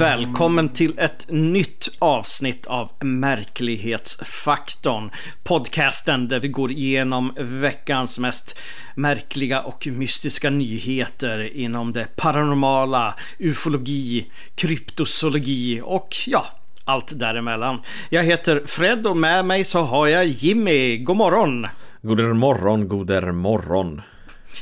[0.00, 5.10] Välkommen till ett nytt avsnitt av Märklighetsfaktorn.
[5.42, 8.58] Podcasten där vi går igenom veckans mest
[8.94, 16.46] märkliga och mystiska nyheter inom det paranormala, ufologi, kryptozoologi och ja,
[16.84, 17.80] allt däremellan.
[18.10, 20.98] Jag heter Fred och med mig så har jag Jimmy.
[20.98, 21.66] God morgon!
[22.02, 24.02] Goder morgon, goder morgon.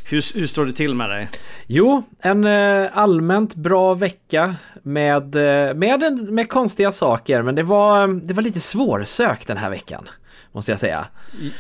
[0.04, 1.28] Hur, hur står det till med dig?
[1.66, 7.62] Jo, en eh, allmänt bra vecka med, eh, med, en, med konstiga saker, men det
[7.62, 10.08] var, det var lite svårsökt den här veckan.
[10.52, 11.06] Måste jag säga.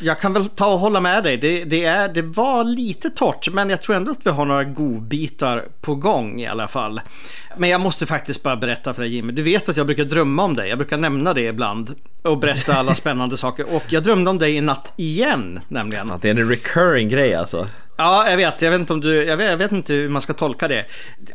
[0.00, 1.36] Jag kan väl ta och hålla med dig.
[1.36, 4.64] Det, det, är, det var lite torrt, men jag tror ändå att vi har några
[4.64, 7.00] godbitar på gång i alla fall.
[7.56, 9.32] Men jag måste faktiskt bara berätta för dig Jimmy.
[9.32, 10.68] Du vet att jag brukar drömma om dig.
[10.68, 11.94] Jag brukar nämna det ibland.
[12.22, 13.74] Och berätta alla spännande saker.
[13.74, 16.10] Och jag drömde om dig i natt igen, nämligen.
[16.10, 17.66] Att det är en recurring grej alltså.
[18.00, 18.62] Ja, jag vet.
[18.62, 19.24] Jag vet inte om du...
[19.24, 20.86] Jag vet, jag vet, inte hur man ska tolka det.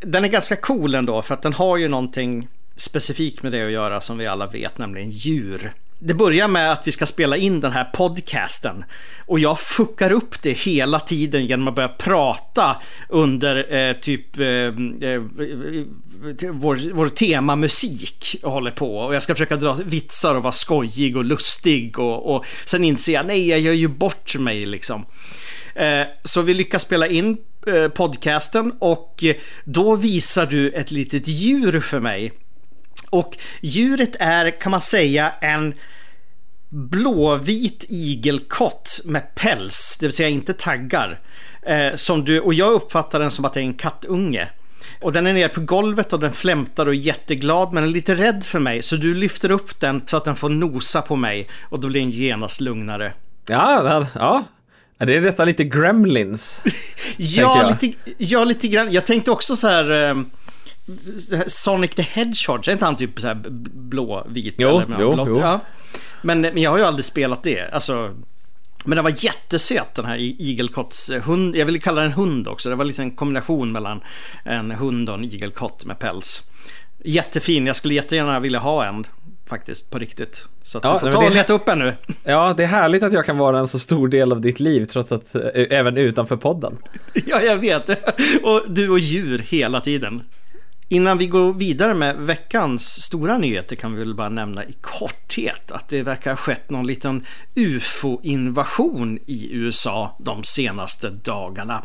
[0.02, 3.72] Den är ganska cool ändå, för att den har ju någonting specifikt med det att
[3.72, 5.73] göra som vi alla vet, nämligen djur.
[6.00, 8.86] Det börjar med att vi ska spela in den här podcasten
[9.25, 14.45] och jag fuckar upp det hela tiden genom att börja prata under eh, typ eh,
[14.45, 15.22] eh, eh
[16.52, 21.17] vår, vår temamusik och håller på och jag ska försöka dra vitsar och vara skojig
[21.17, 25.06] och lustig och, och sen inser jag nej, jag gör ju bort mig liksom.
[25.75, 31.27] Eh, så vi lyckas spela in eh, podcasten och eh, då visar du ett litet
[31.27, 32.31] djur för mig.
[33.09, 35.73] Och djuret är, kan man säga, en
[36.69, 41.19] blåvit igelkott med päls, det vill säga inte taggar.
[41.95, 44.49] Som du, och jag uppfattar den som att det är en kattunge.
[45.01, 48.16] Och den är nere på golvet och den flämtar och är jätteglad men är lite
[48.16, 48.81] rädd för mig.
[48.81, 52.01] Så du lyfter upp den så att den får nosa på mig och då blir
[52.01, 53.13] den genast lugnare.
[53.47, 54.44] Ja, ja,
[55.05, 56.61] det är detta lite Gremlins.
[57.17, 58.91] ja, lite, ja, lite grann.
[58.91, 60.09] Jag tänkte också så här...
[60.09, 60.16] Eh,
[61.47, 64.55] Sonic the Hedgehog, är inte han typ så här blå-vit?
[64.57, 65.28] Jo, eller jo, blått?
[65.28, 65.39] jo.
[65.39, 65.59] Ja.
[66.22, 67.69] Men, men jag har ju aldrig spelat det.
[67.73, 68.16] Alltså,
[68.85, 71.55] men den var jättesöt den här igelkotts hund.
[71.55, 72.69] Jag vill kalla den hund också.
[72.69, 74.01] Det var lite en kombination mellan
[74.45, 76.41] en hund och en igelkott med päls.
[77.03, 77.67] Jättefin.
[77.67, 79.05] Jag skulle jättegärna vilja ha en
[79.45, 80.47] faktiskt på riktigt.
[80.63, 81.93] Så att ja, du får ta och leta upp en nu.
[82.23, 84.85] Ja, det är härligt att jag kan vara en så stor del av ditt liv
[84.85, 85.35] trots att
[85.69, 86.77] även utanför podden.
[87.25, 87.89] Ja, jag vet.
[88.43, 90.23] Och du och djur hela tiden.
[90.93, 95.71] Innan vi går vidare med veckans stora nyheter kan vi väl bara nämna i korthet
[95.71, 101.83] att det verkar ha skett någon liten UFO-invasion i USA de senaste dagarna.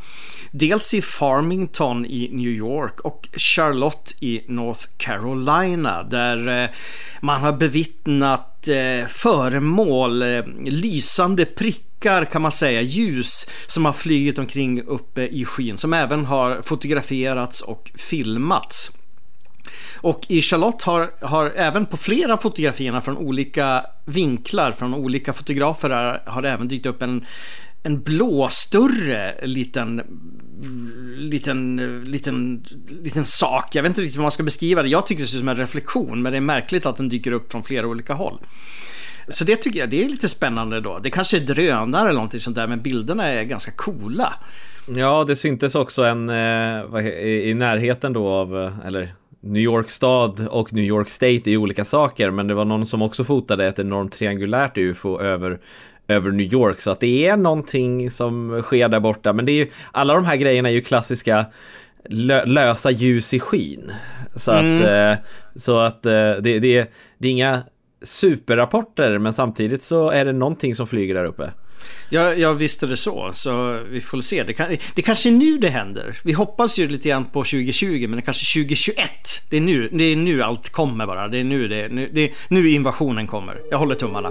[0.51, 6.71] Dels i Farmington i New York och Charlotte i North Carolina där eh,
[7.21, 14.39] man har bevittnat eh, föremål, eh, lysande prickar kan man säga, ljus som har flygit
[14.39, 18.93] omkring uppe i skyn som även har fotograferats och filmats.
[19.97, 26.21] Och i Charlotte har, har även på flera fotografierna från olika vinklar från olika fotografer
[26.27, 27.25] har det även dykt upp en,
[27.83, 30.03] en blå större liten
[31.17, 33.75] liten, liten, liten sak.
[33.75, 34.89] Jag vet inte riktigt hur man ska beskriva det.
[34.89, 37.33] Jag tycker det ser ut som en reflektion, men det är märkligt att den dyker
[37.33, 38.39] upp från flera olika håll.
[39.29, 40.99] Så det tycker jag det är lite spännande då.
[40.99, 44.33] Det kanske är drönare eller någonting sånt där, men bilderna är ganska coola.
[44.97, 50.49] Ja, det syntes också en eh, i, närheten då av, eh, eller New York stad
[50.51, 53.79] och New York State är olika saker, men det var någon som också fotade ett
[53.79, 55.59] enormt triangulärt UFO över
[56.09, 59.57] över New York så att det är någonting som sker där borta men det är
[59.57, 61.47] ju alla de här grejerna är ju klassiska
[62.05, 63.93] lö lösa ljus i skyn
[64.37, 64.77] så mm.
[64.77, 65.25] att eh,
[65.57, 67.63] så att eh, det, det, det är inga
[68.03, 71.51] superrapporter men samtidigt så är det någonting som flyger där uppe.
[72.11, 74.43] Ja, jag visste det så, så vi får se.
[74.43, 76.17] Det, kan, det kanske är nu det händer.
[76.25, 79.11] Vi hoppas ju lite grann på 2020, men det kanske 2021.
[79.51, 81.29] Det är nu, det är nu allt kommer bara.
[81.29, 83.61] Det är nu, det, nu, det, nu invasionen kommer.
[83.71, 84.31] Jag håller tummarna.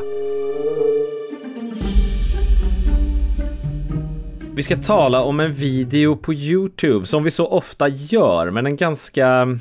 [4.55, 8.75] Vi ska tala om en video på Youtube som vi så ofta gör, men en
[8.75, 9.59] ganska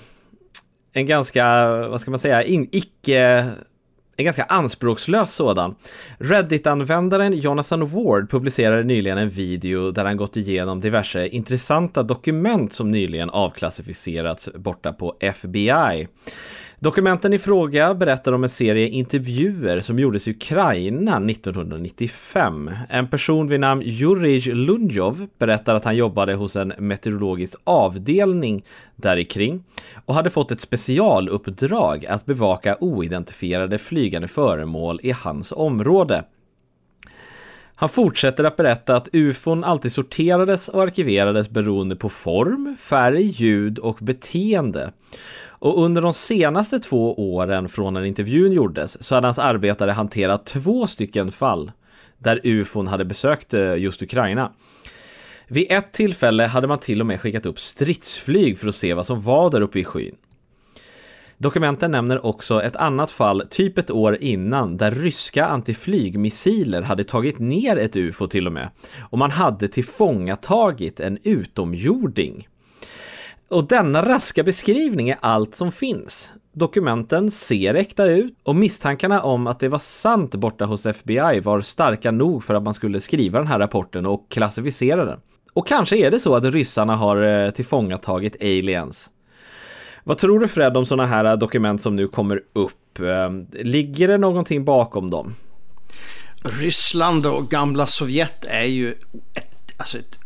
[0.92, 3.50] en ganska, vad ska man säga, in, icke
[4.16, 5.74] en ganska anspråkslös sådan.
[6.18, 12.90] Reddit-användaren Jonathan Ward publicerade nyligen en video där han gått igenom diverse intressanta dokument som
[12.90, 16.08] nyligen avklassificerats borta på FBI.
[16.78, 22.70] Dokumenten i fråga berättar om en serie intervjuer som gjordes i Ukraina 1995.
[22.88, 28.64] En person vid namn Jurij Lundjov berättar att han jobbade hos en meteorologisk avdelning
[28.96, 29.64] där kring
[30.04, 36.24] och hade fått ett specialuppdrag att bevaka oidentifierade flygande föremål i hans område.
[37.78, 43.78] Han fortsätter att berätta att ufon alltid sorterades och arkiverades beroende på form, färg, ljud
[43.78, 44.92] och beteende.
[45.58, 50.46] Och under de senaste två åren från när intervjun gjordes så hade hans arbetare hanterat
[50.46, 51.72] två stycken fall
[52.18, 54.52] där ufon hade besökt eh, just Ukraina.
[55.48, 59.06] Vid ett tillfälle hade man till och med skickat upp stridsflyg för att se vad
[59.06, 60.16] som var där uppe i skyn.
[61.38, 67.38] Dokumenten nämner också ett annat fall, typ ett år innan, där ryska antiflygmissiler hade tagit
[67.38, 68.70] ner ett ufo till och med.
[69.00, 72.48] Och man hade tillfångatagit en utomjording.
[73.48, 76.32] Och denna raska beskrivning är allt som finns.
[76.52, 81.60] Dokumenten ser äkta ut och misstankarna om att det var sant borta hos FBI var
[81.60, 85.20] starka nog för att man skulle skriva den här rapporten och klassificera den.
[85.52, 89.10] Och kanske är det så att ryssarna har eh, tillfångatagit aliens.
[90.04, 93.00] Vad tror du Fred om sådana här eh, dokument som nu kommer upp?
[93.00, 95.34] Eh, ligger det någonting bakom dem?
[96.42, 98.92] Ryssland och gamla Sovjet är ju
[99.34, 100.25] ett, alltså ett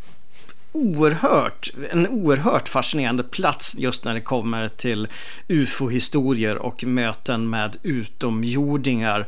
[0.72, 5.08] oerhört, en oerhört fascinerande plats just när det kommer till
[5.49, 9.26] ufo-historier och möten med utomjordingar.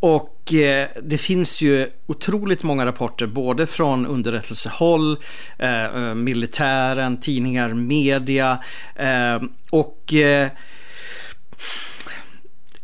[0.00, 5.16] Och eh, det finns ju otroligt många rapporter både från underrättelsehåll,
[5.58, 8.58] eh, eh militären, tidningar, media
[8.96, 10.50] eh, och eh,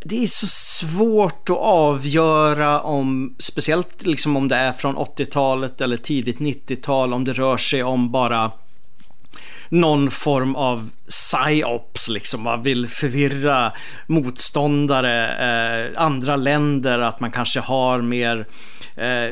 [0.04, 5.96] det är så svårt att avgöra om, speciellt liksom om det är från 80-talet eller
[5.96, 8.50] tidigt 90-tal, om det rör sig om bara
[9.68, 12.42] någon form av psyops, liksom.
[12.42, 13.72] Man vill förvirra
[14.06, 18.46] motståndare, eh, andra länder, att man kanske har mer
[18.98, 19.30] eh,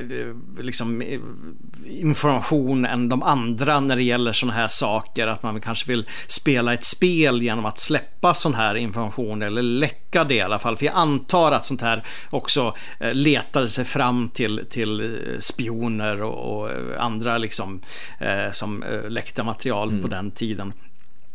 [0.61, 1.03] liksom,
[1.87, 5.27] information än de andra när det gäller sådana här saker.
[5.27, 10.25] Att man kanske vill spela ett spel genom att släppa sån här information eller läcka
[10.25, 10.77] det i alla fall.
[10.77, 16.23] För jag antar att sånt här också eh, letade sig fram till, till eh, spioner
[16.23, 17.81] och, och andra liksom,
[18.21, 20.03] eh, som eh, läckte material mm.
[20.03, 20.73] på den tiden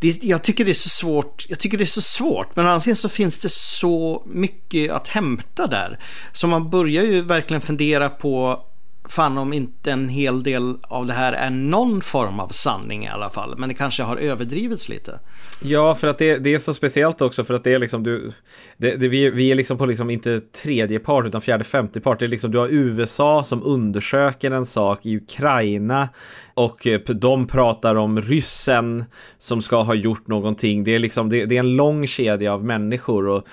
[0.02, 1.46] det, jag tycker det är så svårt.
[1.50, 2.56] Jag tycker det är så svårt.
[2.56, 6.00] Men annars så finns det så mycket att hämta där.
[6.32, 8.64] Så man börjar ju verkligen fundera på
[9.10, 13.08] fan om inte en hel del av det här är någon form av sanning i
[13.08, 13.56] alla fall.
[13.58, 15.20] Men det kanske har överdrivits lite.
[15.64, 18.32] Ja, för att det, det är så speciellt också för att det är liksom du,
[18.78, 22.20] det, det, vi, vi är liksom på liksom inte tredje part utan fjärde, femte part.
[22.20, 26.10] Det är liksom du har USA som undersöker en sak i Ukraina
[26.54, 29.06] och eh, de pratar om ryssen
[29.38, 30.84] som ska ha gjort någonting.
[30.84, 33.46] Det är liksom det, det är en lång kedja av människor och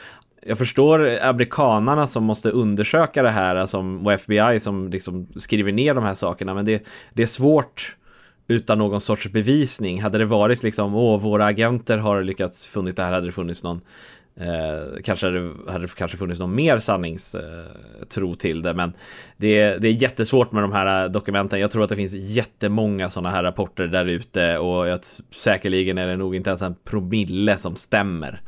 [0.48, 5.94] jag förstår amerikanarna som måste undersöka det här alltså, och FBI som liksom skriver ner
[5.94, 7.96] de här sakerna men det, det är svårt
[8.48, 10.02] utan någon sorts bevisning.
[10.02, 13.62] Hade det varit liksom, åh, våra agenter har lyckats funnit det här, hade det funnits
[13.62, 13.80] någon
[14.40, 18.92] Eh, kanske hade, hade det kanske funnits någon mer sanningstro eh, till det men
[19.36, 21.60] det, det är jättesvårt med de här eh, dokumenten.
[21.60, 26.06] Jag tror att det finns jättemånga sådana här rapporter där ute och jag, säkerligen är
[26.06, 28.40] det nog inte ens en promille som stämmer.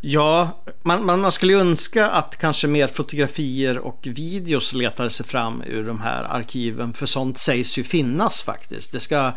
[0.00, 5.62] Ja, man, man, man, skulle önska att kanske mer fotografier och videos letade sig fram
[5.62, 6.92] ur de här arkiven.
[6.92, 8.92] För sånt sägs ju finnas faktiskt.
[8.92, 9.32] Det ska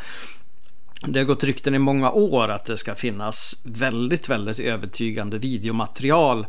[1.07, 6.45] det har gått rykten i många år att det ska finnas väldigt, väldigt övertygande videomaterial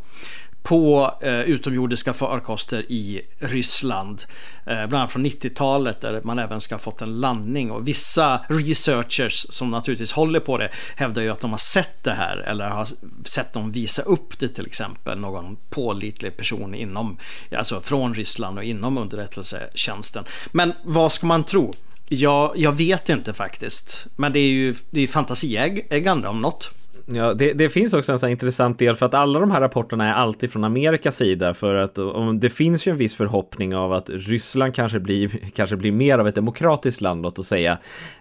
[0.65, 4.23] på eh, utomjordiska farkoster i Ryssland.
[4.67, 8.41] Eh, bland annat från 90-talet där man även ska ha fått en landning och vissa
[8.49, 12.69] researchers som naturligtvis håller på det hävdar ju att de har sett det här eller
[12.69, 12.89] har
[13.25, 15.19] sett dem visa upp det till exempel.
[15.19, 17.19] Någon pålitlig person inom,
[17.57, 20.25] alltså från Ryssland och inom underrättelsetjänsten.
[20.53, 21.75] Men vad ska man tro?
[22.09, 24.07] Ja, jag vet inte faktiskt.
[24.17, 26.71] Men det är ju det är fantasieggande om något.
[27.07, 30.09] Ja, det, det, finns också en sån intressant del för att alla de här rapporterna
[30.09, 33.93] är alltid från Amerikas sida för att om, det finns ju en viss förhoppning av
[33.93, 37.79] att Ryssland kanske blir, kanske blir mer av ett demokratiskt land, låt oss säga,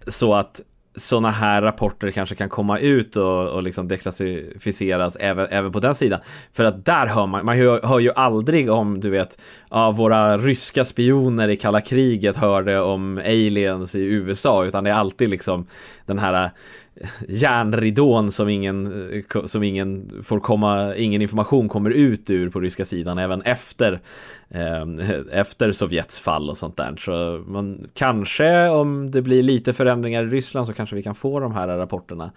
[0.08, 0.62] så att
[0.96, 5.96] sådana här rapporter kanske kan komma ut och, och liksom deklassificeras även, även på den
[5.96, 6.20] sidan.
[6.52, 9.38] För att där hör man, man hör, hör ju aldrig om, du vet,
[9.70, 14.94] ja, våra ryska spioner i kalla kriget hörde om aliens i USA, utan det är
[14.94, 15.68] alltid liksom
[16.06, 16.52] den här
[16.96, 22.60] eh, järnridån som ingen, eh, som ingen får komma, ingen information kommer ut ur på
[22.60, 24.02] ryska sidan även efter
[24.50, 24.86] eh,
[25.32, 26.96] efter Sovjets fall och sånt där.
[27.00, 31.40] Så man kanske om det blir lite förändringar i Ryssland så kanske vi kan få
[31.40, 32.32] de här rapporterna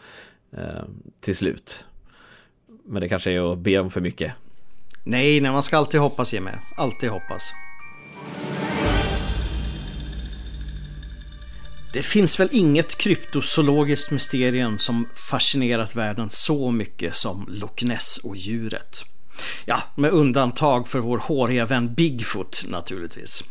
[0.53, 0.85] eh,
[1.21, 1.85] till slut.
[2.85, 4.33] Men det kanske är att be om för mycket.
[5.05, 6.59] Nej, nej, man ska alltid hoppas med.
[6.77, 7.53] Alltid hoppas.
[11.97, 19.05] Det finns väl inget kryptozoologiskt mysterium som fascinerat världen så mycket som Loch Ness-odjuret.
[19.65, 23.45] Ja, med undantag för vår håriga vän Bigfoot naturligtvis.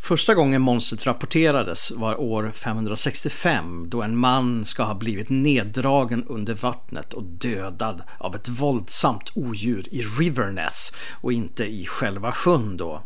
[0.00, 6.54] Första gången monstret rapporterades var år 565 då en man ska ha blivit neddragen under
[6.54, 13.02] vattnet och dödad av ett våldsamt odjur i Riverness och inte i själva sjön då.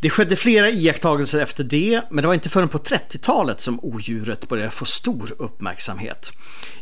[0.00, 4.48] Det skedde flera iakttagelser efter det, men det var inte förrän på 30-talet som odjuret
[4.48, 6.32] började få stor uppmärksamhet.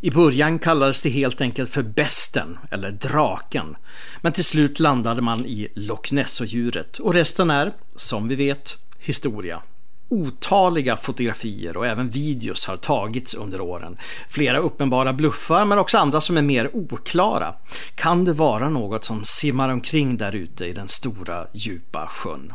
[0.00, 3.76] I början kallades det helt enkelt för besten, eller draken.
[4.20, 9.62] Men till slut landade man i Loch Ness-odjuret och resten är, som vi vet, historia.
[10.08, 13.96] Otaliga fotografier och även videos har tagits under åren.
[14.28, 17.54] Flera uppenbara bluffar men också andra som är mer oklara.
[17.94, 22.52] Kan det vara något som simmar omkring där ute i den stora djupa sjön?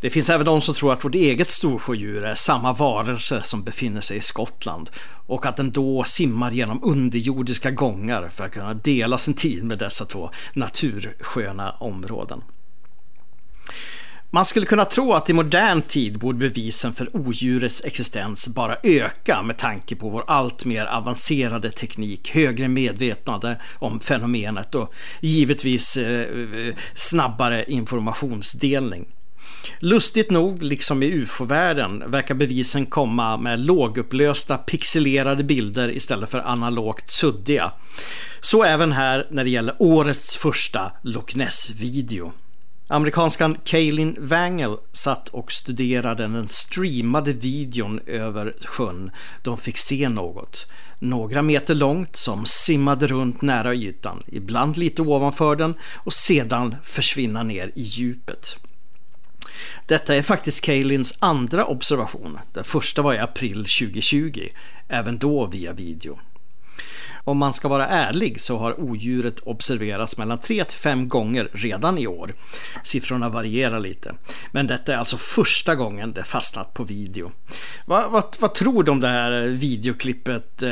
[0.00, 4.00] Det finns även de som tror att vårt eget storsjödjur är samma varelse som befinner
[4.00, 4.90] sig i Skottland
[5.26, 9.78] och att den då simmar genom underjordiska gångar för att kunna dela sin tid med
[9.78, 12.42] dessa två natursköna områden.
[14.30, 19.42] Man skulle kunna tro att i modern tid borde bevisen för odjurets existens bara öka
[19.42, 26.20] med tanke på vår allt mer avancerade teknik, högre medvetande om fenomenet och givetvis eh,
[26.20, 29.06] eh snabbare informationsdelning.
[29.78, 37.10] Lustigt nog, liksom i ufo-världen, verkar bevisen komma med lågupplösta pixelerade bilder istället för analogt
[37.10, 37.72] suddiga.
[38.40, 42.32] Så även här när det gäller årets första Loch Ness-video.
[42.88, 49.10] Amerikanskan Kaylin Wangel satt och studerade den streamade videon över sjön.
[49.42, 50.66] De fick se något.
[50.98, 57.42] Några meter långt som simmade runt nära ytan, ibland lite ovanför den och sedan försvinna
[57.42, 58.56] ner i djupet.
[59.86, 62.38] Detta är faktiskt Kaelins andra observation.
[62.52, 64.48] Den första var i april 2020,
[64.88, 66.18] även då via video.
[67.24, 71.98] Om man ska vara ärlig så har odjuret observerats mellan 3 till 5 gånger redan
[71.98, 72.32] i år.
[72.82, 74.14] Siffrorna varierar lite.
[74.52, 77.32] Men detta är alltså första gången det fastnat på video.
[77.86, 80.68] Vad, vad, vad tror du om det här videoklippet, eh,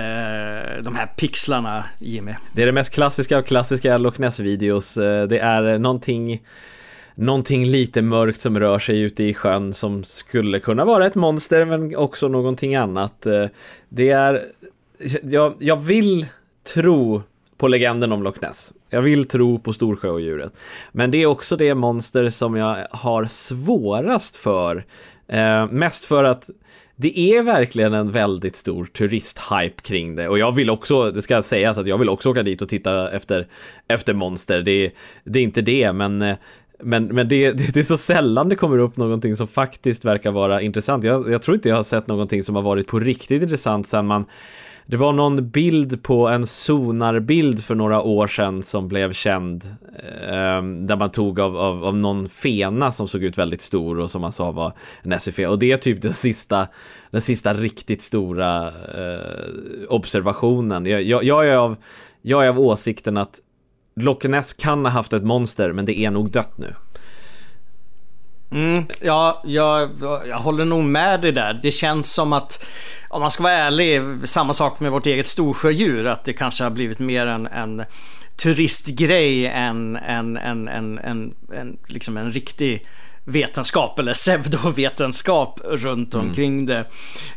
[0.83, 2.33] de här pixlarna Jimmy?
[2.53, 4.97] Det är det mest klassiska av klassiska Loch Ness-videos.
[4.97, 6.41] Eh, det är någonting
[7.15, 11.65] någonting lite mörkt som rör sig ute i sjön som skulle kunna vara ett monster
[11.65, 13.27] men också någonting annat.
[13.27, 13.47] Eh,
[13.89, 14.43] det är,
[15.23, 16.27] jag, jag vill
[16.75, 17.23] tro
[17.57, 18.73] på legenden om Loch Ness.
[18.91, 20.53] Jag vill tro på Storsjöodjuret.
[20.93, 24.85] Men det är också det monster som jag har svårast för.
[25.29, 26.51] Eh, mest för att
[26.97, 31.43] det är verkligen en väldigt stor turisthype kring det och jag vill också, det ska
[31.43, 33.47] sägas att jag vill också åka dit och titta efter,
[33.89, 34.63] efter monster.
[34.63, 34.91] Det,
[35.25, 36.37] det är inte det, men eh,
[36.85, 40.31] men, men det, det, det, är så sällan det kommer upp någonting som faktiskt verkar
[40.31, 41.05] vara intressant.
[41.05, 44.07] Jag, jag, tror inte jag har sett någonting som har varit på riktigt intressant sen
[44.07, 44.25] man
[44.87, 49.65] det var någon bild på en sonarbild för några år sedan som blev känd
[50.23, 54.11] eh, där man tog av, av, av, någon fena som såg ut väldigt stor och
[54.11, 54.73] som man sa var
[55.03, 56.69] en SUF och det är typ den sista
[57.11, 60.87] den sista riktigt stora eh, observationen.
[60.87, 61.77] Jag, jag, jag, är av,
[62.23, 63.41] jag är av åsikten att
[63.97, 66.75] Loch Ness kan ha haft ett monster, men det är nog dött nu.
[68.51, 69.91] Mm, ja, jag,
[70.29, 71.61] jag håller nog med dig där.
[71.63, 72.67] Det känns som att,
[73.09, 76.71] om man ska vara ärlig, samma sak med vårt eget storsjödjur, att det kanske har
[76.71, 77.85] blivit mer en, en
[78.37, 82.87] turistgrej än en, en, en, en, en, liksom en riktig
[83.25, 86.27] vetenskap eller pseudovetenskap runt mm.
[86.27, 86.67] omkring mm.
[86.67, 86.85] det.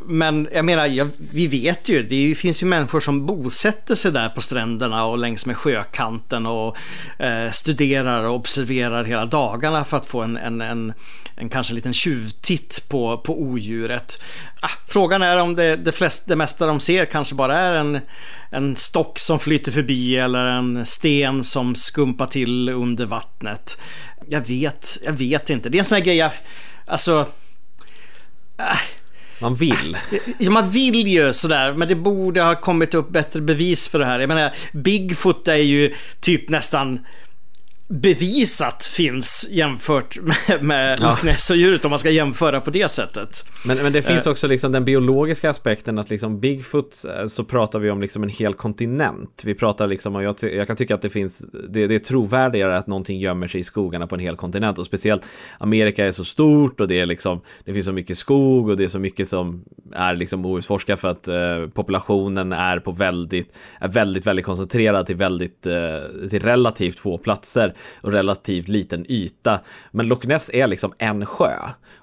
[0.01, 4.29] Men jag menar, ja, vi vet ju, det finns ju människor som bosätter sig där
[4.29, 6.77] på stränderna och längs med sjökanten och
[7.19, 10.93] eh, studerar och observerar hela dagarna för att få en, en, en,
[11.35, 14.23] en kanske liten tjuvtitt på, på odjuret.
[14.61, 17.99] Ah, frågan är om det, det, flest, det mesta de ser kanske bara är en,
[18.51, 23.77] en stock som flyter förbi eller en sten som skumpar till under vattnet.
[24.29, 25.69] Jag vet, jag vet inte.
[25.69, 26.31] Det är en sån här grej jag,
[26.85, 27.25] alltså...
[28.57, 28.77] Äh,
[29.41, 29.97] man vill.
[30.37, 34.05] Ja, man vill ju sådär, men det borde ha kommit upp bättre bevis för det
[34.05, 34.19] här.
[34.19, 37.05] Jag menar, Bigfoot är ju typ nästan
[37.89, 41.17] bevisat finns jämfört med, med ja.
[41.23, 43.43] Loch om man ska jämföra på det sättet.
[43.65, 47.43] Men, men det finns uh, också liksom den biologiska aspekten att liksom Bigfoot eh, så
[47.43, 49.41] pratar vi om liksom en hel kontinent.
[49.45, 52.77] Vi pratar liksom och jag, jag kan tycka att det finns det, det är trovärdigare
[52.77, 55.23] att någonting gömmer sig i skogarna på en hel kontinent och speciellt
[55.57, 58.83] Amerika är så stort och det är liksom det finns så mycket skog och det
[58.83, 59.63] är så mycket som
[59.93, 65.15] är liksom outforskat för att eh, populationen är på väldigt är väldigt väldigt koncentrerad till
[65.15, 69.59] väldigt eh, till relativt få platser och relativt liten yta.
[69.91, 71.53] Men Loch Ness är liksom en sjö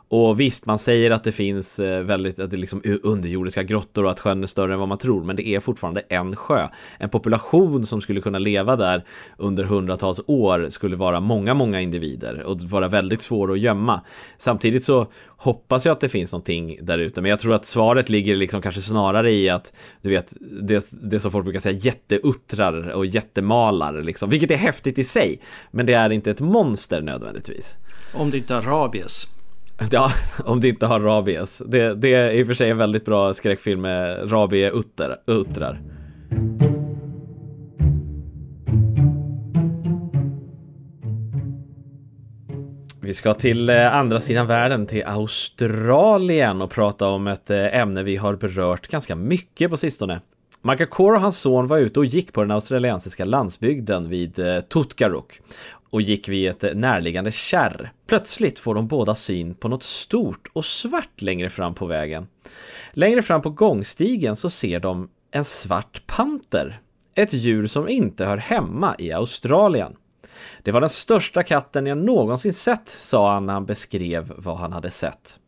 [0.09, 4.05] och visst, man säger att det finns eh, väldigt att det är liksom underjordiska grottor
[4.05, 6.69] och att sjön är större än vad man tror, men det är fortfarande en sjö.
[6.99, 9.05] En population som skulle kunna leva där
[9.39, 14.01] under hundratals år skulle vara många, många individer och vara väldigt svår att gömma.
[14.39, 15.07] Samtidigt så
[15.37, 18.63] hoppas jag att det finns någonting där ute, men jag tror att svaret ligger liksom
[18.63, 24.03] kanske snarare i att du vet, det, det som folk brukar säga jätteuttrar och jättemalar
[24.03, 27.77] liksom, vilket är häftigt i sig, men det är inte ett monster nödvändigtvis.
[28.15, 29.34] Om det inte har rabies.
[29.91, 30.13] Ja,
[30.45, 31.63] om det inte har rabies.
[31.67, 35.81] Det, det är i och för sig en väldigt bra skräckfilm med rabieuttrar.
[43.01, 48.03] Vi ska till eh, andra sidan världen, till Australien och prata om ett eh, ämne
[48.03, 50.21] vi har berört ganska mycket på sistone.
[50.63, 55.41] Michael och hans son var ute och gick på den australiensiska landsbygden vid eh, Tutkaruk
[55.95, 57.93] och gick vid ett närliggande kärr.
[58.07, 62.27] Plötsligt får de båda syn på något stort och svart längre fram på vägen.
[62.93, 66.81] Längre fram på gångstigen så ser de en svart panter.
[67.15, 69.97] Ett djur som inte hör hemma i Australien.
[70.63, 74.73] Det var den största katten jag någonsin sett, sa han när han beskrev vad han
[74.73, 75.39] hade sett.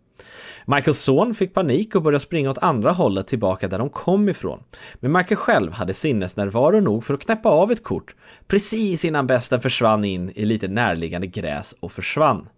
[0.68, 4.62] Michaels son fick panik och började springa åt andra hållet tillbaka där de kom ifrån.
[4.94, 8.14] Men Michael själv hade sinnesnärvaro nog för att knäppa av ett kort
[8.46, 12.49] precis innan besten försvann in i lite närliggande gräs och försvann.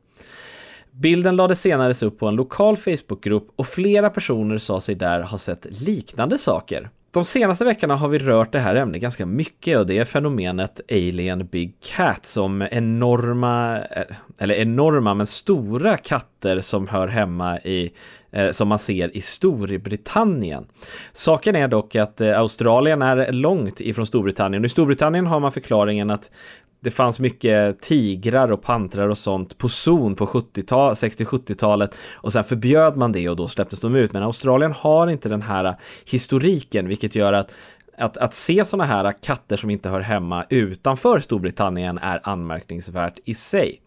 [0.90, 5.38] Bilden lades senare upp på en lokal Facebookgrupp och flera personer sa sig där ha
[5.38, 6.90] sett liknande saker.
[7.18, 10.80] De senaste veckorna har vi rört det här ämnet ganska mycket och det är fenomenet
[10.90, 14.04] Alien Big Cat som enorma, eh,
[14.38, 17.90] eller enorma men stora katter som hör hemma i
[18.32, 20.66] eh, som man ser i Storbritannien.
[21.12, 24.64] Saken är dock att eh, Australien är långt ifrån Storbritannien.
[24.64, 26.30] I Storbritannien har man förklaringen att
[26.80, 32.96] det fanns mycket tigrar och pantrar och sånt på zon på 60-70-talet och sen förbjöd
[32.96, 34.12] man det och då släpptes de ut.
[34.12, 37.52] Men Australien har inte den här historiken, vilket gör att
[37.98, 43.34] att, att se sådana här katter som inte hör hemma utanför Storbritannien är anmärkningsvärt i
[43.34, 43.80] sig.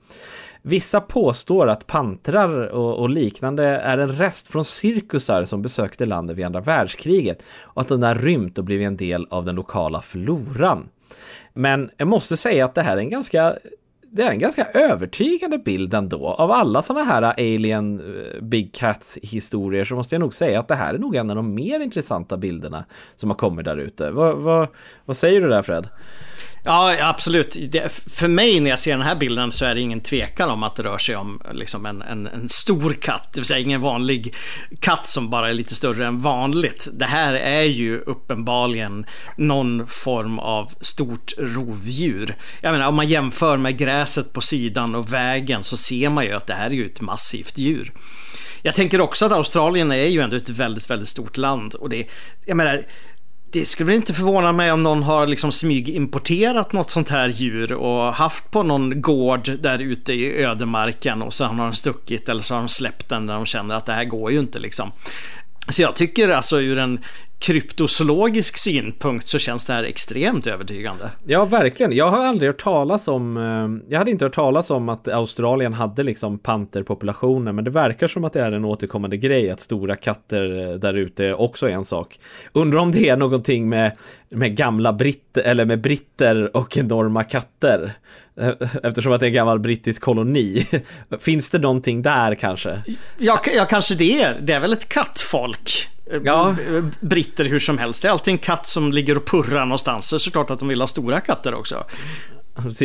[0.62, 6.38] Vissa påstår att pantrar och, och, liknande är en rest från cirkusar som besökte landet
[6.38, 10.01] vid andra världskriget och att de där rymt och blivit en del av den lokala
[10.01, 10.89] floran.
[11.54, 13.56] Men jag måste säga att det här är en ganska
[14.13, 16.28] det är en ganska övertygande bild ändå.
[16.28, 20.67] Av alla sådana här Alien eh, Big Cats historier så måste jag nog säga att
[20.67, 24.12] det här är nog en av de mer intressanta bilderna som har kommit där ute.
[24.12, 24.67] Vad, vad,
[25.06, 25.88] vad säger du där Fred?
[26.63, 27.58] Ja, absolut.
[27.69, 30.63] Det, för mig när jag ser den här bilden så är det ingen tvekan om
[30.63, 33.30] att det rör sig om liksom en, en, en, stor katt.
[33.34, 34.36] Det vill säga ingen vanlig
[34.80, 36.89] katt som bara är lite större än vanligt.
[36.93, 39.06] Det här är ju uppenbarligen
[39.38, 42.36] någon form av stort rovdjur.
[42.62, 46.34] Jag menar om man jämför med gräset på sidan och vägen så ser man ju
[46.34, 47.93] att det här är ju ett massivt djur.
[48.63, 52.08] Jag tänker också att Australien är ju ändå ett väldigt, väldigt stort land och det,
[52.45, 52.84] jag menar,
[53.52, 57.74] det skulle väl inte förvåna mig om någon har liksom smygimporterat något sånt här djur
[57.74, 62.42] och haft på någon gård där ute i ödemarken och sen har de stuckit eller
[62.42, 64.92] så har de släppt den när de känner att det här går ju inte liksom.
[65.70, 67.00] Så jag tycker alltså ur en
[67.41, 71.10] kryptozoologisk synpunkt så känns det här extremt övertygande.
[71.25, 71.91] Ja, verkligen.
[71.91, 75.73] Jag har aldrig hört talas om, eh, jag hade inte hört talas om att Australien
[75.73, 79.95] hade liksom panterpopulationer, men det verkar som att det är en återkommande grej att stora
[79.95, 82.19] katter eh, där ute också är en sak.
[82.54, 83.91] Undrar om det är någonting med,
[84.30, 87.93] med gamla britter, eller med britter och enorma katter.
[88.39, 90.67] Eh, eftersom att det är en gammal brittisk koloni.
[91.19, 92.82] Finns det någonting där kanske?
[93.17, 94.38] Ja, ja kanske det är.
[94.41, 95.88] Det är väl ett kattfolk.
[96.24, 96.56] Ja.
[97.00, 98.02] Britter hur som helst.
[98.02, 100.24] Det är alltid en katt som ligger och purrar någonstans.
[100.24, 101.84] Så klart att de vill ha stora katter också.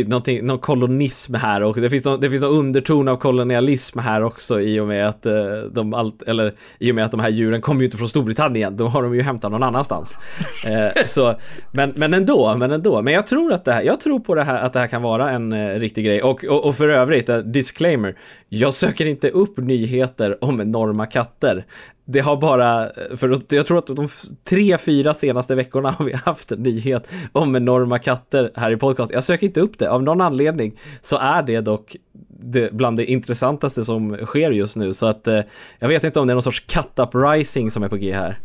[0.07, 4.23] Någonting, någon kolonism här och det finns, någon, det finns någon underton av kolonialism här
[4.23, 5.33] också i och med att eh,
[5.73, 8.77] de allt, eller i och med att de här djuren kommer ju inte från Storbritannien,
[8.77, 10.19] då har de ju hämtat någon annanstans.
[10.67, 11.35] eh, så,
[11.73, 14.43] men, men ändå, men ändå, men jag tror att det här, jag tror på det
[14.43, 17.29] här, att det här kan vara en eh, riktig grej och, och, och för övrigt,
[17.29, 18.17] uh, disclaimer,
[18.49, 21.65] jag söker inte upp nyheter om enorma katter
[22.09, 24.09] det har bara, för jag tror att de
[24.45, 29.13] tre, fyra senaste veckorna har vi haft en nyhet om enorma katter här i podcast.
[29.13, 31.97] Jag söker inte upp det, av någon anledning så är det dock
[32.29, 34.93] det, bland det intressantaste som sker just nu.
[34.93, 35.41] Så att eh,
[35.79, 38.13] jag vet inte om det är någon sorts cut up rising som är på G
[38.13, 38.39] här.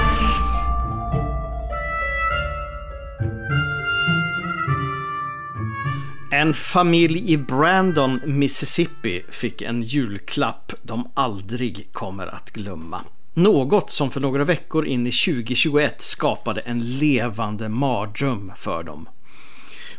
[6.35, 13.01] En familj i Brandon, Mississippi fick en julklapp de aldrig kommer att glömma.
[13.33, 19.09] Något som för några veckor in i 2021 skapade en levande mardröm för dem.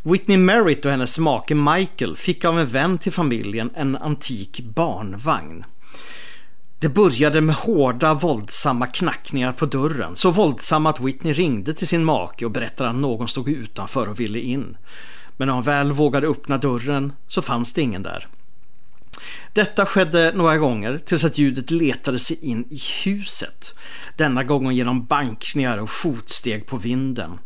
[0.02, 5.64] Whitney Merritt och hennes make Michael fick av en vän till familjen en antik barnvagn.
[6.78, 10.16] Det började med hårda våldsamma knackningar på dörren.
[10.16, 14.20] Så våldsamma att Whitney ringde till sin make och berättade att någon stod utanför och
[14.20, 14.76] ville in.
[15.36, 18.28] Men när hon väl vågade öppna dörren så fanns det ingen där.
[19.52, 23.74] Detta skedde några gånger tills att ljudet letade sig in i huset.
[24.16, 27.38] Denna gången genom bankningar och fotsteg på vinden.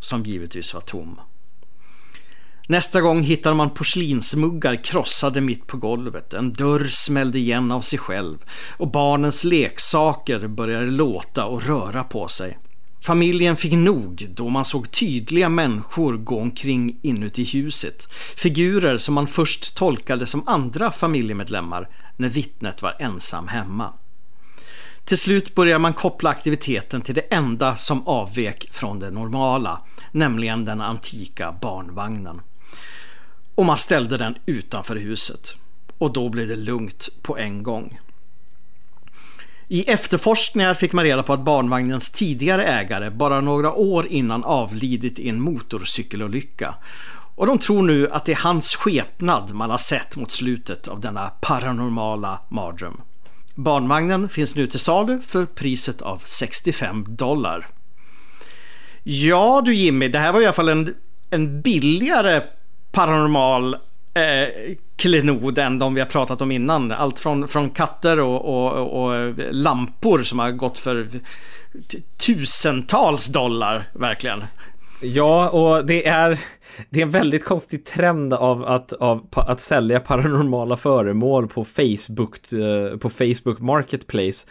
[0.00, 1.20] Som givetvis var tom.
[2.68, 6.32] Nästa gång hittade man porslinsmuggar krossade mitt på golvet.
[6.32, 8.38] En dörr smällde igen av sig själv
[8.76, 12.58] och barnens leksaker började låta och röra på sig.
[13.04, 18.08] Familjen fick nog då man såg tydliga människor gå omkring inuti huset.
[18.36, 23.92] Figurer som man först tolkade som andra familjemedlemmar när vittnet var ensam hemma.
[25.04, 29.80] Till slut börjar man koppla aktiviteten till det enda som avvek från det normala,
[30.12, 32.40] nämligen den antika barnvagnen.
[33.54, 35.54] Och man ställde den utanför huset.
[35.98, 37.98] Och då blev det lugnt på en gång.
[39.68, 45.18] I efterforskningar fick man reda på att barnvagnens tidigare ägare bara några år innan avlidit
[45.18, 46.74] i en motorcykelolycka.
[47.36, 51.00] Och de tror nu att det är hans skepnad man har sett mot slutet av
[51.00, 53.00] denna paranormala mardröm.
[53.54, 57.66] Barnvagnen finns nu till salu för priset av 65 dollar.
[59.02, 60.94] Ja du Jimmy, det här var i alla fall en,
[61.30, 62.42] en billigare
[62.92, 63.76] paranormal
[64.14, 66.92] eh, klenod än de vi har pratat om innan.
[66.92, 71.06] Allt från, från katter och, och, och lampor som har gått för
[72.26, 74.44] tusentals dollar verkligen.
[75.00, 76.40] Ja, och det är,
[76.90, 82.52] det är en väldigt konstig trend av att, av att sälja paranormala föremål på Facebook,
[82.52, 84.46] eh, på Facebook Marketplace.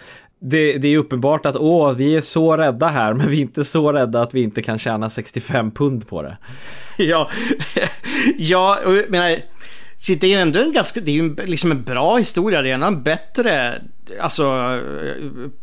[0.45, 3.63] Det, det, är uppenbart att åh, vi är så rädda här, men vi är inte
[3.63, 6.37] så rädda att vi inte kan tjäna 65 pund på det.
[6.97, 7.29] Ja,
[8.37, 9.37] ja, och jag menar,
[10.07, 12.61] det är ju ändå en ganska, det är ju liksom en bra historia.
[12.61, 13.81] Det är en av de bättre
[14.21, 14.43] alltså,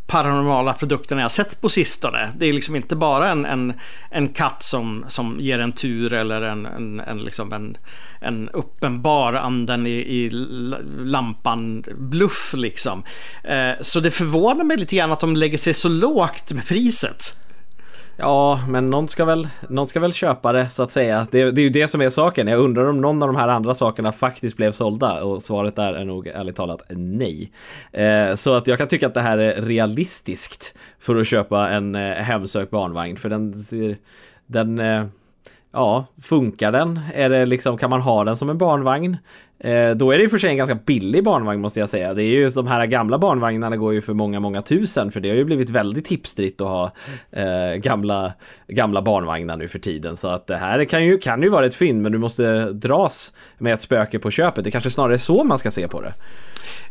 [0.07, 2.33] paranormala produkterna jag sett på sistone.
[2.37, 3.73] Det är liksom inte bara en, en,
[4.11, 7.77] en katt som, som ger en tur eller en, en, en, liksom en,
[8.21, 10.31] en uppenbar anden i, i
[10.99, 13.03] lampan bluff liksom.
[13.45, 17.37] Eh, så det förvånar mig lite grann att de lägger sig så lågt med priset.
[18.21, 21.27] Ja, men någon ska, väl, någon ska väl köpa det så att säga.
[21.31, 22.47] Det, det är ju det som är saken.
[22.47, 25.93] Jag undrar om någon av de här andra sakerna faktiskt blev sålda och svaret där
[25.93, 27.53] är nog ärligt talat nej.
[27.93, 31.95] Eh, så att jag kan tycka att det här är realistiskt för att köpa en
[31.95, 33.97] eh, hemsökt barnvagn för den ser
[34.47, 35.05] den eh,
[35.73, 37.01] Ja, funkar den?
[37.15, 39.17] Är det liksom, kan man ha den som en barnvagn?
[39.61, 42.15] Eh, då är det i och för sig en ganska billig barnvagn måste jag säga.
[42.15, 45.29] Det är ju de här gamla barnvagnarna går ju för många, många tusen för det
[45.29, 46.93] har ju blivit väldigt hipstritt att ha
[47.31, 48.33] eh, gamla,
[48.69, 50.17] gamla barnvagnar nu för tiden.
[50.17, 53.33] Så att det här kan ju, kan ju vara ett fynd men du måste dras
[53.59, 54.65] med ett spöke på köpet.
[54.65, 56.15] Det kanske snarare är så man ska se på det.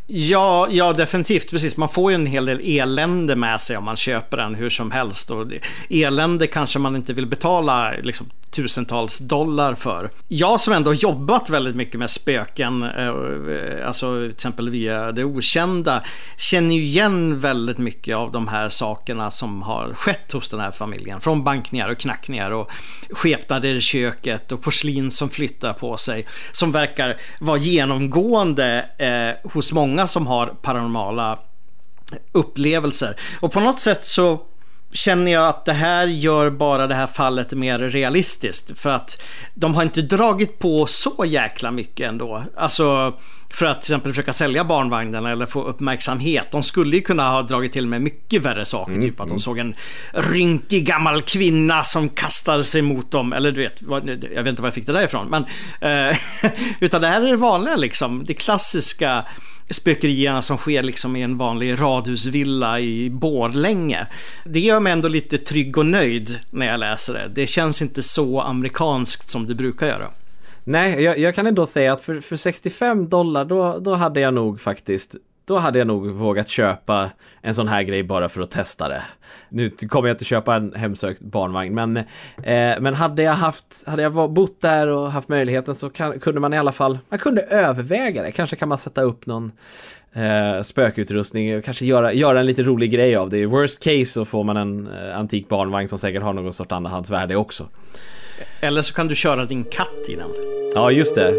[0.07, 1.49] Ja, ja definitivt.
[1.49, 1.77] Precis.
[1.77, 4.91] Man får ju en hel del elände med sig om man köper den hur som
[4.91, 5.31] helst.
[5.31, 5.47] Och
[5.89, 10.09] elände kanske man inte vill betala liksom, tusentals dollar för.
[10.27, 16.03] Jag som ändå jobbat väldigt mycket med spöken, eh, alltså till exempel via det okända,
[16.37, 20.71] känner ju igen väldigt mycket av de här sakerna som har skett hos den här
[20.71, 21.21] familjen.
[21.21, 22.71] Från bankningar och knackningar och
[23.09, 26.25] skepnader i köket och porslin som flyttar på sig.
[26.51, 31.39] Som verkar vara genomgående eh, hos många som har paranormala
[32.31, 33.15] upplevelser.
[33.41, 34.41] Och på något sätt så
[34.91, 38.79] känner jag att det här gör bara det här fallet mer realistiskt.
[38.79, 39.21] För att
[39.53, 42.43] de har inte dragit på så jäkla mycket ändå.
[42.57, 43.13] Alltså
[43.49, 46.47] för att till exempel försöka sälja barnvagnen eller få uppmärksamhet.
[46.51, 48.91] De skulle ju kunna ha dragit till med mycket värre saker.
[48.91, 49.39] Mm, typ att de mm.
[49.39, 49.75] såg en
[50.13, 53.33] rynkig gammal kvinna som kastade sig mot dem.
[53.33, 53.81] Eller du vet,
[54.35, 55.27] jag vet inte var jag fick det där ifrån.
[55.27, 55.45] Men,
[55.81, 56.17] eh,
[56.79, 58.23] utan det här är det vanliga liksom.
[58.25, 59.25] Det klassiska
[59.69, 64.07] spökerierna som sker liksom i en vanlig radhusvilla i Borlänge.
[64.45, 67.27] Det gör mig ändå lite trygg och nöjd när jag läser det.
[67.35, 70.07] Det känns inte så amerikanskt som det brukar göra.
[70.69, 74.33] Nej, jag, jag kan ändå säga att för, för 65 dollar då, då hade jag
[74.33, 77.09] nog faktiskt då hade jag nog vågat köpa
[77.41, 79.01] en sån här grej bara för att testa det.
[79.49, 84.01] Nu kommer jag inte köpa en hemsökt barnvagn, men, eh, men hade jag haft, hade
[84.01, 87.41] jag bott där och haft möjligheten så kan, kunde man i alla fall, man kunde
[87.41, 88.31] överväga det.
[88.31, 89.51] Kanske kan man sätta upp någon
[90.13, 93.37] eh, spökutrustning och kanske göra, göra en lite rolig grej av det.
[93.37, 96.71] I worst case så får man en eh, antik barnvagn som säkert har någon sorts
[96.71, 97.67] andrahandsvärde också.
[98.61, 100.29] Eller så kan du köra din katt i den.
[100.75, 101.33] Ja, just det.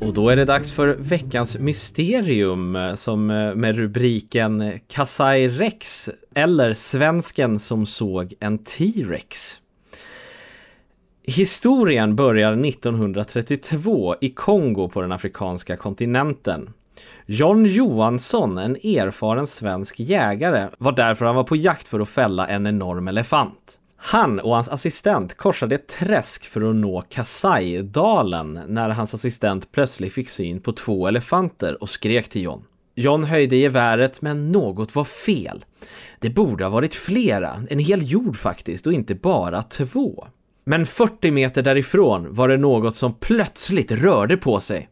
[0.00, 6.08] Och då är det dags för veckans mysterium eh, som eh, med rubriken Kasai Rex
[6.34, 9.60] eller svensken som såg en T-Rex.
[11.22, 16.70] Historien börjar 1932 i Kongo på den afrikanska kontinenten.
[17.26, 22.48] John Johansson, en erfaren svensk jägare, var därför han var på jakt för att fälla
[22.48, 23.78] en enorm elefant.
[23.96, 30.12] Han och hans assistent korsade ett träsk för att nå Kasai-dalen när hans assistent plötsligt
[30.12, 32.64] fick syn på två elefanter och skrek till John.
[32.94, 35.64] John höjde geväret men något var fel.
[36.18, 40.26] Det borde ha varit flera, en hel jord faktiskt och inte bara två.
[40.64, 44.88] Men 40 meter därifrån var det något som plötsligt rörde på sig.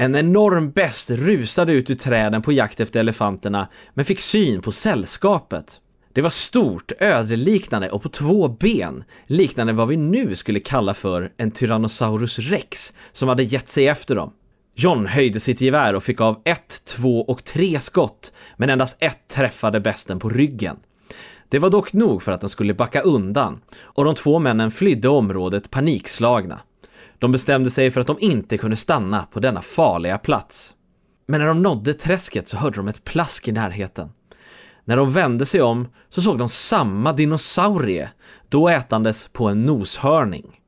[0.00, 4.72] En enorm bäst rusade ut ur träden på jakt efter elefanterna men fick syn på
[4.72, 5.80] sällskapet.
[6.12, 11.32] Det var stort, ödreliknande och på två ben, liknande vad vi nu skulle kalla för
[11.36, 14.32] en Tyrannosaurus rex som hade gett sig efter dem.
[14.74, 19.28] John höjde sitt gevär och fick av ett, två och tre skott, men endast ett
[19.28, 20.76] träffade besten på ryggen.
[21.48, 25.08] Det var dock nog för att den skulle backa undan och de två männen flydde
[25.08, 26.60] området panikslagna.
[27.20, 30.74] De bestämde sig för att de inte kunde stanna på denna farliga plats.
[31.26, 34.08] Men när de nådde träsket så hörde de ett plask i närheten.
[34.84, 38.10] När de vände sig om så såg de samma dinosaurie,
[38.48, 40.60] då ätandes på en noshörning.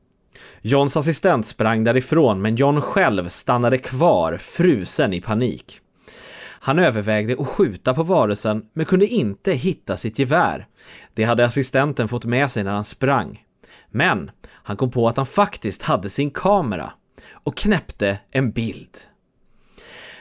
[0.60, 5.80] Johns assistent sprang därifrån men John själv stannade kvar, frusen i panik.
[6.60, 10.66] Han övervägde att skjuta på varelsen men kunde inte hitta sitt gevär.
[11.14, 13.44] Det hade assistenten fått med sig när han sprang.
[13.90, 14.30] Men
[14.62, 16.92] han kom på att han faktiskt hade sin kamera
[17.32, 18.98] och knäppte en bild.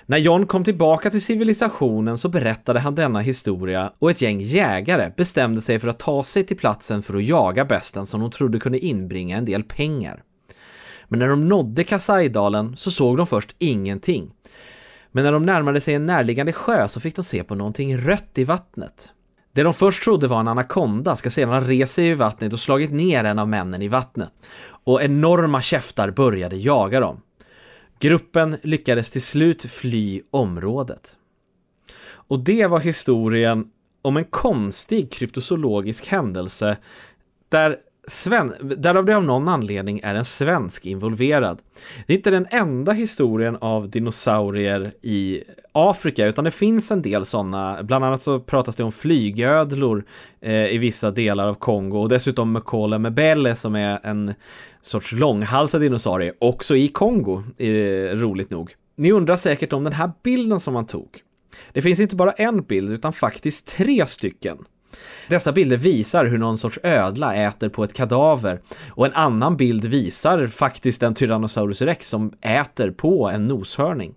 [0.05, 5.11] När John kom tillbaka till civilisationen så berättade han denna historia och ett gäng jägare
[5.17, 8.59] bestämde sig för att ta sig till platsen för att jaga besten som de trodde
[8.59, 10.23] kunde inbringa en del pengar.
[11.07, 14.31] Men när de nådde Kasajdalen så såg de först ingenting.
[15.11, 18.37] Men när de närmade sig en närliggande sjö så fick de se på någonting rött
[18.37, 19.11] i vattnet.
[19.53, 22.59] Det de först trodde var en anakonda ska sedan ha rest sig i vattnet och
[22.59, 24.33] slagit ner en av männen i vattnet.
[24.83, 27.21] Och enorma käftar började jaga dem.
[27.99, 31.17] Gruppen lyckades till slut fly området.
[32.11, 33.67] Och det var historien
[34.01, 36.77] om en konstig kryptozoologisk händelse
[37.49, 41.61] där Sven därav det av någon anledning är en svensk involverad.
[42.07, 47.25] Det är inte den enda historien av dinosaurier i Afrika, utan det finns en del
[47.25, 47.83] sådana.
[47.83, 50.03] Bland annat så pratas det om flygödlor
[50.41, 54.33] eh, i vissa delar av Kongo och dessutom Mekole Mebele som är en
[54.81, 58.71] sorts långhalsad dinosaurie, också i Kongo, är roligt nog.
[58.95, 61.09] Ni undrar säkert om den här bilden som man tog.
[61.73, 64.57] Det finns inte bara en bild utan faktiskt tre stycken.
[65.27, 69.85] Dessa bilder visar hur någon sorts ödla äter på ett kadaver och en annan bild
[69.85, 74.13] visar faktiskt en Tyrannosaurus rex som äter på en noshörning.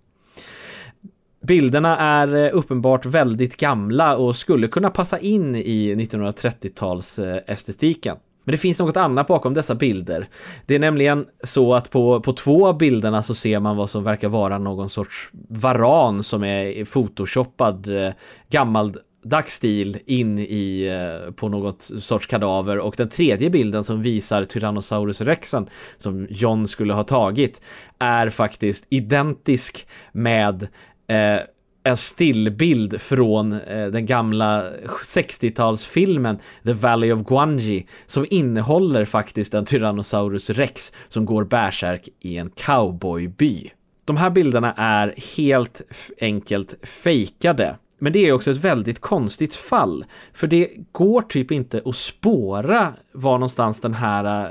[1.46, 8.16] Bilderna är eh, uppenbart väldigt gamla och skulle kunna passa in i 1930-tals estetiken.
[8.44, 10.28] Men det finns något annat bakom dessa bilder.
[10.66, 14.04] Det är nämligen så att på, på två av bilderna så ser man vad som
[14.04, 18.12] verkar vara någon sorts varan som är photoshoppad eh,
[18.50, 24.44] gammal dagstil in i eh, på något sorts kadaver och den tredje bilden som visar
[24.44, 27.62] Tyrannosaurus rexen som John skulle ha tagit
[27.98, 30.62] är faktiskt identisk med
[31.08, 31.40] eh,
[31.86, 34.70] en stillbild från eh, den gamla
[35.04, 42.36] 60-talsfilmen The Valley of Guanji som innehåller faktiskt en Tyrannosaurus rex som går bärsärk i
[42.36, 43.70] en cowboyby.
[44.04, 45.82] De här bilderna är helt
[46.20, 50.04] enkelt fejkade men det är också ett väldigt konstigt fall.
[50.32, 54.50] För det går typ inte att spåra var någonstans den här, eh,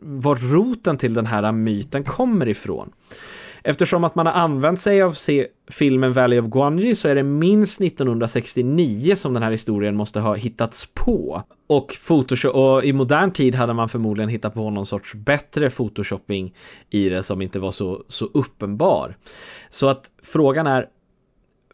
[0.00, 2.92] var roten till den här myten kommer ifrån.
[3.62, 5.16] Eftersom att man har använt sig av
[5.70, 10.34] filmen Valley of Guanji så är det minst 1969 som den här historien måste ha
[10.34, 11.42] hittats på.
[11.66, 16.54] Och, Photoshop, och i modern tid hade man förmodligen hittat på någon sorts bättre photoshopping
[16.90, 19.16] i det som inte var så, så uppenbar.
[19.70, 20.86] Så att frågan är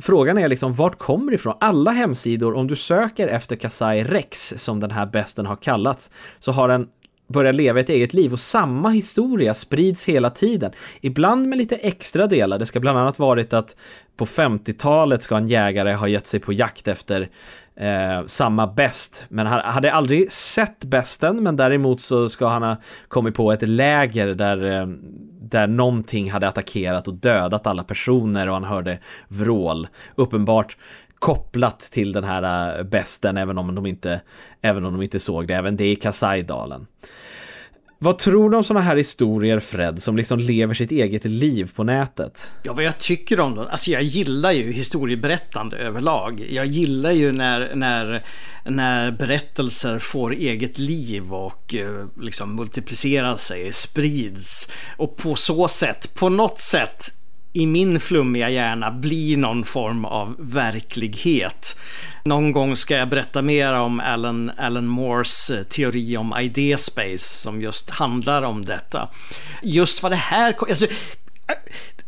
[0.01, 1.57] Frågan är liksom vart kommer det ifrån?
[1.61, 6.53] Alla hemsidor, om du söker efter Kasai Rex, som den här besten har kallats, så
[6.53, 6.89] har den
[7.27, 10.73] börjar leva ett eget liv och samma historia sprids hela tiden.
[11.01, 12.59] Ibland med lite extra delar.
[12.59, 13.77] Det ska bland annat varit att
[14.17, 17.29] på 50-talet ska en jägare ha gett sig på jakt efter
[17.77, 19.27] eh, samma bäst.
[19.29, 22.77] Men han hade aldrig sett bästen, men däremot så ska han ha
[23.09, 24.87] kommit på ett läger där, eh,
[25.41, 29.89] där någonting hade attackerat och dödat alla personer och han hörde vrål.
[30.15, 30.77] Uppenbart
[31.25, 34.21] kopplat till den här äh, besten även om de inte,
[34.63, 36.87] även om de inte såg det, även det i Kasajdalen.
[37.99, 41.85] vad tror du om sådana här historier Fred, som liksom lever sitt eget liv på
[41.85, 42.51] nätet?
[42.63, 43.67] Ja, vad jag tycker om dem?
[43.71, 46.47] Alltså jag gillar ju historieberättande överlag.
[46.51, 48.23] Jag gillar ju när, när,
[48.65, 54.73] när berättelser får eget liv och eh, liksom multiplicerar sig, sprids.
[54.97, 57.24] Och på så sätt, på något sätt
[57.57, 61.77] i min flummiga hjärna blir någon form av verklighet.
[62.25, 67.63] Någon gång ska jag berätta mer om Alan, Alan Moores eh, teori om idéspace som
[67.63, 69.09] just handlar om detta.
[69.63, 70.55] Just vad det här...
[70.59, 71.55] Alltså, eh,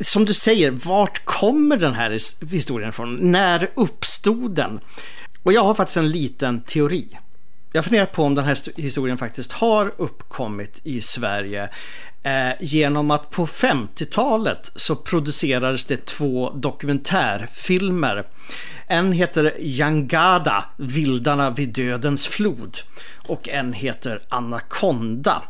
[0.01, 2.11] som du säger, vart kommer den här
[2.53, 3.15] historien ifrån?
[3.15, 4.81] När uppstod den?
[5.43, 7.19] Och jag har faktiskt en liten teori.
[7.77, 11.69] Jag funderar på om den här historien faktiskt har uppkommit i Sverige
[12.23, 18.27] eh, genom att på 50-talet så producerades det två dokumentärfilmer.
[18.87, 22.79] En heter Jangada, Vildarna vid dödens flod
[23.27, 25.43] och en heter Anaconda.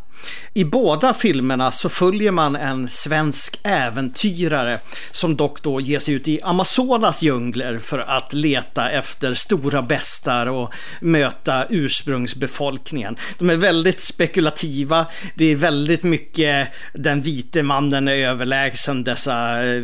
[0.55, 4.79] I båda filmerna så följer man en svensk äventyrare
[5.11, 10.47] som dock då ger sig ut i Amazonas djungler för att leta efter stora bestar
[10.47, 13.17] och möta ursprungsbefolkningen.
[13.39, 15.07] De är väldigt spekulativa.
[15.35, 19.83] Det är väldigt mycket den vite mannen är överlägsen dessa eh,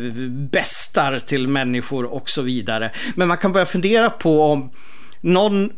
[0.51, 2.91] bestar till människor och så vidare.
[3.15, 4.71] Men man kan börja fundera på om
[5.21, 5.71] någon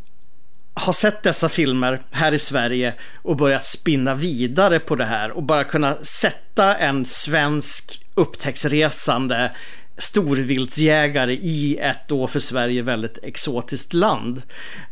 [0.76, 5.44] har sett dessa filmer här i Sverige och börjat spinna vidare på det här och
[5.44, 9.52] bara kunna sätta en svensk upptäcktsresande
[9.98, 14.42] storviltsjägare i ett då för Sverige väldigt exotiskt land.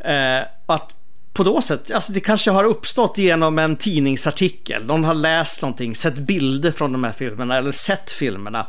[0.00, 0.94] Eh, att
[1.34, 4.86] på då sätt, alltså det kanske har uppstått genom en tidningsartikel.
[4.86, 8.66] Någon har läst någonting, sett bilder från de här filmerna eller sett filmerna.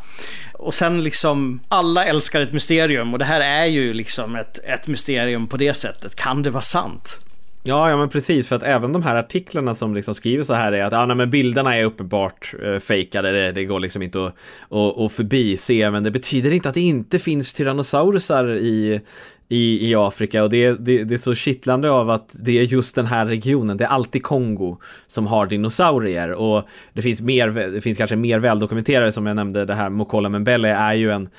[0.54, 4.88] Och sen liksom, alla älskar ett mysterium och det här är ju liksom ett, ett
[4.88, 6.16] mysterium på det sättet.
[6.16, 7.20] Kan det vara sant?
[7.68, 10.72] Ja, ja men precis för att även de här artiklarna som liksom skriver så här
[10.72, 14.26] är att ah, nej, men bilderna är uppenbart eh, fejkade, det, det, går liksom inte
[14.26, 14.36] att,
[14.70, 19.02] att, att förbise, men det betyder inte att det inte finns tyrannosaurusar i,
[19.50, 22.96] i, i Afrika och det, det, det är så kittlande av att det är just
[22.96, 24.78] den här regionen, det är alltid Kongo
[25.08, 29.66] som har dinosaurier och det finns mer, det finns kanske mer väldokumenterade som jag nämnde,
[29.66, 31.30] det här Mokola Mbele är ju en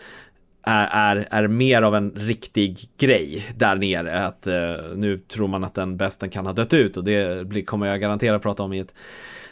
[0.66, 4.26] är, är, är mer av en riktig grej där nere.
[4.26, 7.64] Att uh, nu tror man att den bästen kan ha dött ut och det blir,
[7.64, 8.94] kommer jag garanterat prata om i ett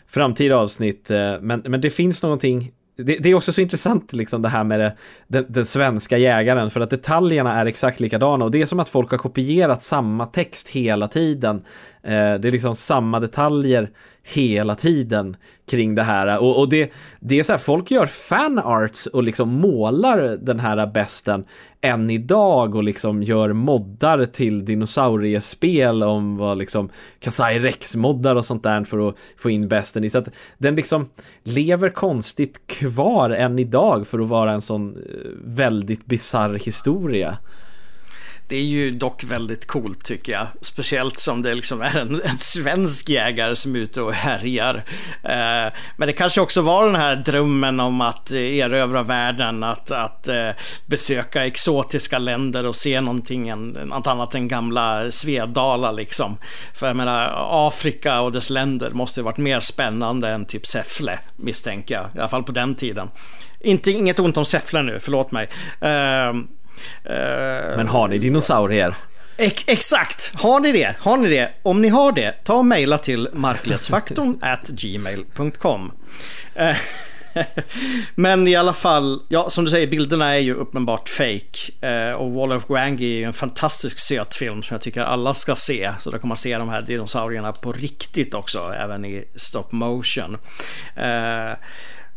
[0.06, 1.10] framtida avsnitt.
[1.10, 4.64] Uh, men, men det finns någonting det, det, är också så intressant liksom det här
[4.64, 8.66] med det, den, den, svenska jägaren för att detaljerna är exakt likadana och det är
[8.66, 11.62] som att folk har kopierat samma text hela tiden.
[12.04, 13.90] Eh, det är liksom samma detaljer
[14.22, 15.36] hela tiden
[15.70, 19.48] kring det här och, och det, det är så här, folk gör fanarts och liksom
[19.48, 21.44] målar den här besten
[21.80, 26.88] än idag och liksom gör moddar till dinosauriespel om vad liksom
[27.20, 30.10] Kasai Rex-moddar och sånt där för att få in besten i.
[30.10, 31.08] Så att den liksom
[31.42, 37.38] lever konstigt kvar än idag för att vara en sån eh, väldigt bizarr historia.
[38.48, 40.46] Det är ju dock väldigt coolt tycker jag.
[40.60, 44.84] Speciellt som det liksom är en, en svensk jägare som är ute och härjar.
[45.22, 50.28] Eh, men det kanske också var den här drömmen om att erövra världen, att, att
[50.28, 50.50] eh,
[50.86, 56.36] besöka exotiska länder och se någonting något annat än gamla Svedala liksom.
[56.74, 57.32] För jag menar,
[57.68, 62.04] Afrika och dess länder måste varit mer spännande än typ Säffle misstänker jag.
[62.14, 63.08] I alla fall på den tiden.
[63.60, 65.48] Inte, inget ont om Säffle nu, förlåt mig.
[65.80, 66.32] Eh,
[67.76, 68.94] men har ni dinosaurier?
[69.36, 70.32] Ex exakt!
[70.34, 70.94] Har ni det?
[70.98, 71.52] Har ni det?
[71.62, 75.92] Om ni har det, ta och mejla till marklighetsfaktorn at gmail.com.
[76.60, 76.76] Uh,
[78.14, 81.86] Men i alla fall, ja som du säger, bilderna är ju uppenbart fake.
[82.10, 85.34] Uh, och Wall of Gwangi är ju en fantastisk söt film som jag tycker alla
[85.34, 85.92] ska se.
[85.98, 90.34] Så då kan man se de här dinosaurierna på riktigt också, även i stop motion.
[90.98, 91.54] Uh,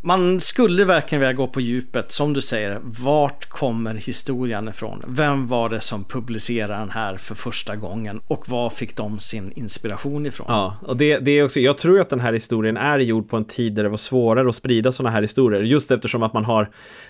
[0.01, 2.79] man skulle verkligen vilja gå på djupet, som du säger.
[2.83, 5.03] Vart kommer historien ifrån?
[5.07, 8.21] Vem var det som publicerade den här för första gången?
[8.27, 10.45] Och var fick de sin inspiration ifrån?
[10.49, 13.37] Ja, och det, det är också, jag tror att den här historien är gjord på
[13.37, 15.61] en tid där det var svårare att sprida sådana här historier.
[15.61, 16.69] Just eftersom att man har,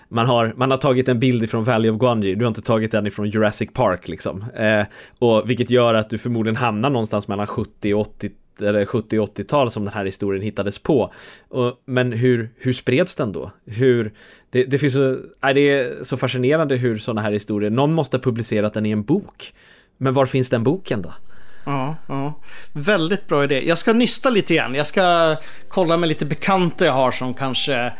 [0.09, 2.91] man har, man har tagit en bild ifrån Valley of Guanji, du har inte tagit
[2.91, 4.45] den ifrån Jurassic Park liksom.
[4.55, 4.85] Eh,
[5.19, 9.93] och vilket gör att du förmodligen hamnar någonstans mellan 70 och 80 70-80-tal som den
[9.93, 11.13] här historien hittades på.
[11.49, 13.51] Och, men hur, hur spreds den då?
[13.65, 14.13] Hur,
[14.49, 18.17] det, det, finns så, är det är så fascinerande hur sådana här historier, någon måste
[18.17, 19.53] ha publicerat den i en bok.
[19.97, 21.13] Men var finns den boken då?
[21.65, 22.33] Ja, ja,
[22.73, 23.67] väldigt bra idé.
[23.67, 24.75] Jag ska nysta lite igen.
[24.75, 25.35] Jag ska
[25.67, 27.93] kolla med lite bekanta jag har som kanske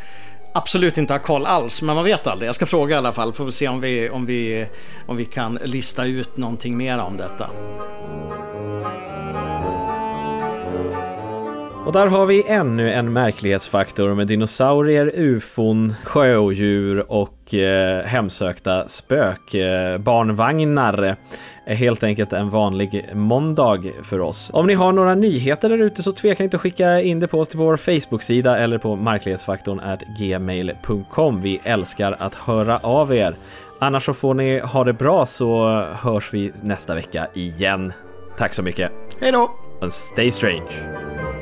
[0.53, 2.47] absolut inte har koll alls, men man vet aldrig.
[2.47, 4.67] Jag ska fråga i alla fall, får vi se om vi, om vi,
[5.05, 7.49] om vi kan lista ut någonting mer om detta.
[11.87, 21.15] Och där har vi ännu en märklighetsfaktor med dinosaurier, ufon, sjöodjur och eh, hemsökta spökbarnvagnar.
[21.65, 24.49] är helt enkelt en vanlig måndag för oss.
[24.53, 27.39] Om ni har några nyheter där ute så tveka inte att skicka in det på
[27.39, 29.81] oss till vår Facebook-sida eller på marklighetsfaktorn
[30.19, 31.41] gmail.com.
[31.41, 33.35] Vi älskar att höra av er.
[33.79, 37.93] Annars så får ni ha det bra så hörs vi nästa vecka igen.
[38.37, 38.91] Tack så mycket.
[39.21, 39.51] Hej då!
[39.81, 41.36] And stay strange.